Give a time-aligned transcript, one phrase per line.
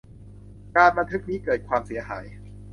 [0.75, 2.25] การบันทึกนี้เกิดความเสียหาย